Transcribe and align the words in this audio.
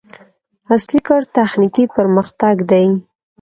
اصلي 0.75 0.99
کار 1.07 1.23
تخنیکي 1.35 1.83
پرمختګ 1.95 2.55
دی. 2.71 2.85